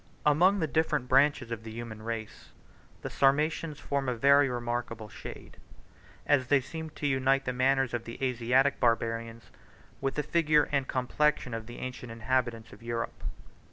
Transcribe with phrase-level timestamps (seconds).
[0.35, 2.49] ]Among the different branches of the human race,
[3.03, 5.57] the Sarmatians form a very remarkable shade;
[6.25, 9.51] as they seem to unite the manners of the Asiatic barbarians
[10.01, 13.23] with the figure and complexion of the ancient inhabitants of Europe.